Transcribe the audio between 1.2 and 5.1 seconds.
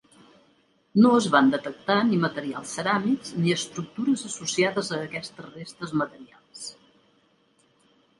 van detectar ni materials ceràmics ni estructures associades a